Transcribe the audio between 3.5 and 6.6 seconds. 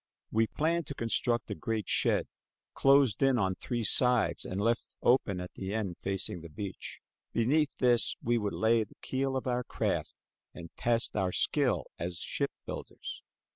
three sides and left open at the end facing the